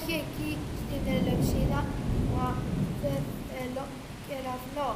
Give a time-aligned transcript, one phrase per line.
[0.00, 1.84] έχει εκεί στην Ελευσίνα,
[2.34, 2.54] μα
[3.02, 3.84] δεν θέλω
[4.26, 4.90] κεραυνό.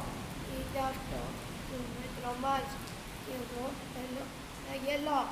[0.51, 1.19] Είναι αυτό
[1.67, 2.77] που με τρομάζει.
[3.25, 4.23] Και εγώ θέλω
[4.67, 5.27] να γελάω.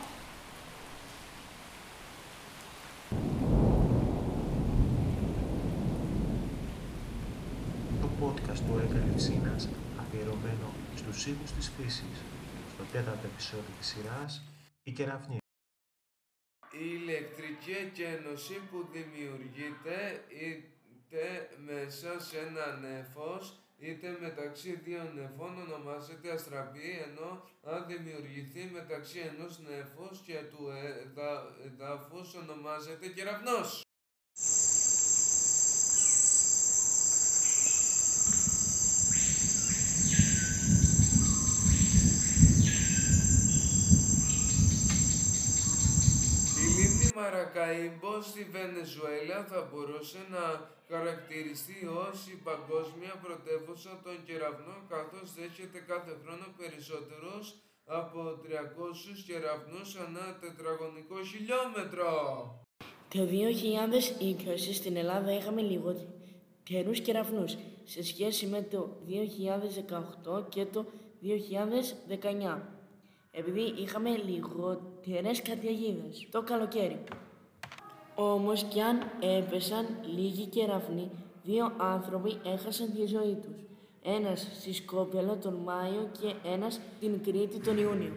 [8.02, 9.70] Το podcast του Έκα Λευσίνας
[10.00, 12.18] αφιερωμένο στους ήχους της φύσης
[12.74, 14.44] στο τέταρτο επεισόδιο της σειράς
[14.84, 15.43] «Η Κεραυνή».
[16.82, 26.31] Η ηλεκτρική εκένωση που δημιουργείται είτε μέσα σε ένα νέφος είτε μεταξύ δύο νεφών ονομάζεται
[26.31, 27.30] αστραπή ενώ
[27.64, 30.64] αν δημιουργηθεί μεταξύ ενός νέφους και του
[31.02, 33.81] εδα- εδάφους ονομάζεται κεραυνός.
[46.66, 46.66] Η
[47.23, 50.44] λίμνη Μαρακαϊμπό στη Βενεζουέλα θα μπορούσε να
[50.89, 57.45] χαρακτηριστεί ως η παγκόσμια πρωτεύουσα των κεραυνών καθώς δέχεται κάθε χρόνο περισσότερους
[57.86, 62.09] από 300 κεραυνούς ανά τετραγωνικό χιλιόμετρο.
[63.14, 68.81] Το 2020 στην Ελλάδα είχαμε λιγότερους κεραυνούς σε σχέση με το
[70.36, 70.86] 2018 και το
[71.22, 72.83] 2019
[73.36, 77.03] επειδή είχαμε λιγότερες καταιγίδες το καλοκαίρι.
[78.16, 81.12] Όμως κι αν έπεσαν λίγοι κεραυνοί,
[81.44, 83.64] δύο άνθρωποι έχασαν τη ζωή τους.
[84.03, 88.12] Ένας στη Σκόπελο τον Μάιο και ένας στην Κρήτη τον Ιούνιο.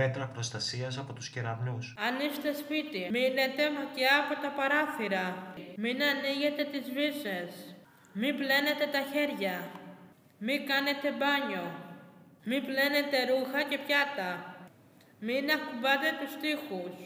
[0.00, 1.94] Μέτρα προστασίας από τους κεραυνούς.
[2.06, 5.54] Αν είστε σπίτι, μείνετε μακριά από τα παράθυρα.
[5.76, 7.50] Μην ανοίγετε τις βύσες.
[8.12, 9.56] Μην πλένετε τα χέρια.
[10.38, 11.66] Μην κάνετε μπάνιο.
[12.44, 14.30] Μην πλένετε ρούχα και πιάτα.
[15.20, 16.96] Μην ακουμπάτε τους τοίχους.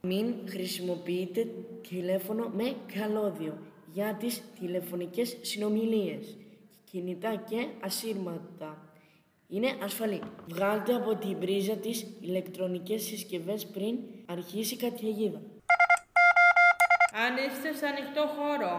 [0.00, 1.46] Μην χρησιμοποιείτε
[1.88, 3.54] τηλέφωνο με καλώδιο
[3.92, 6.36] για τις τηλεφωνικές συνομιλίες,
[6.90, 8.89] κινητά και ασύρματα.
[9.52, 10.20] Είναι ασφαλή.
[10.48, 13.94] Βγάλτε από την πρίζα τις ηλεκτρονικές συσκευές πριν
[14.26, 15.40] αρχίσει η καταιγίδα.
[17.24, 18.72] Αν είστε σε ανοιχτό χώρο,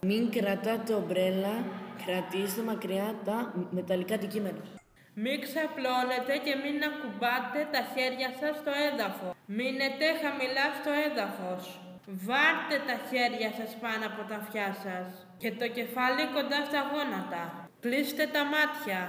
[0.00, 1.54] Μην κρατάτε ομπρέλα,
[2.06, 3.36] κρατήστε μακριά τα
[3.70, 4.62] μεταλλικά αντικείμενα.
[5.14, 9.32] μην ξαπλώνετε και μην ακουμπάτε τα χέρια σας στο έδαφος.
[9.46, 11.62] Μείνετε χαμηλά στο έδαφος.
[12.26, 15.06] Βάρτε τα χέρια σας πάνω από τα αυτιά σας
[15.40, 17.42] και το κεφάλι κοντά στα γόνατα.
[17.84, 19.00] Κλείστε τα μάτια.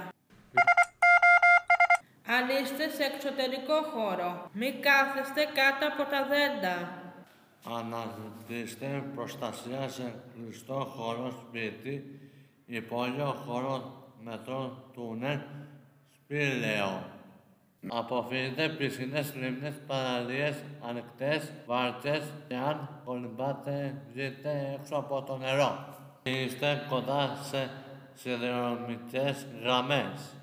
[2.28, 6.74] Αν είστε σε εξωτερικό χώρο, μην κάθεστε κάτω από τα δέντα.
[7.78, 12.20] Αναζητήστε προστασία σε κλειστό χώρο σπίτι,
[12.66, 15.38] υπόγειο χώρο μετρό τούνελ,
[16.14, 17.02] σπήλαιο.
[17.88, 25.94] Αποφύγετε πισίνες, λίμνες, παραλίες, ανοιχτές, βάρτσες και αν κολυμπάτε βγείτε έξω από το νερό.
[26.22, 27.70] Είστε κοντά σε
[28.14, 30.35] σιδηροδρομικές γραμμές.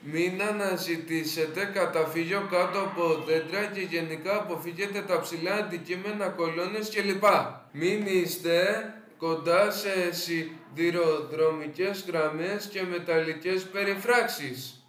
[0.00, 7.24] Μην αναζητήσετε καταφύγιο κάτω από δέντρα και γενικά αποφύγετε τα ψηλά αντικείμενα, κολόνες κλπ.
[7.72, 14.85] Μην είστε κοντά σε σιδηροδρομικές γραμμές και μεταλλικές περιφράξεις.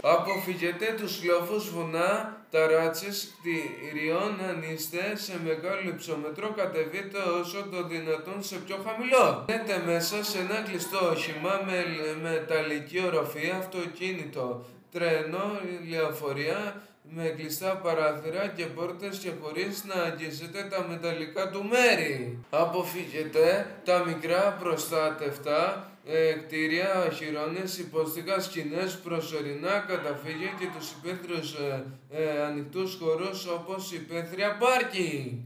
[0.00, 8.42] Αποφύγετε τους λόφους βουνά, ταράτσες κτηριών αν είστε σε μεγάλο υψόμετρο κατεβείτε όσο το δυνατόν
[8.42, 9.44] σε πιο χαμηλό.
[9.46, 11.84] Μπαίνετε μέσα σε ένα κλειστό όχημα με
[12.22, 15.60] μεταλλική οροφή, αυτοκίνητο, τρένο,
[15.90, 22.38] λεωφορεία με κλειστά παράθυρα και πόρτες και χωρίς να αγγίζετε τα μεταλλικά του μέρη.
[22.50, 31.84] Αποφύγετε τα μικρά προστάτευτα ε, κτίρια, οχυρώνες, υπόστηκα, σκηνές, προσωρινά καταφύγια και τους υπαίθριους ε,
[32.10, 35.38] ε, ανοιχτούς χώρους όπως υπαίθρια πάρκινγκ.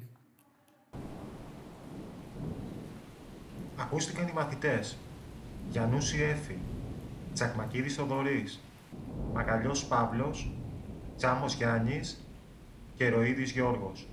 [3.77, 4.97] Ακούστηκαν οι μαθητές
[5.71, 6.59] Γιαννούση Έφη,
[7.35, 8.61] Τσακμακίδης Θοδωρής,
[9.33, 10.51] Μακαλιός Παύλος,
[11.17, 12.25] Τσάμος Γιάννης
[12.97, 14.07] και Ροίδης Γιώργος.